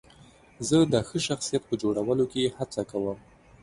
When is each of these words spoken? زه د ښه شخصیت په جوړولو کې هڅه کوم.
زه 0.67 0.77
د 0.93 0.95
ښه 1.07 1.17
شخصیت 1.27 1.63
په 1.67 1.73
جوړولو 1.81 2.25
کې 2.31 2.53
هڅه 2.57 2.81
کوم. 2.91 3.17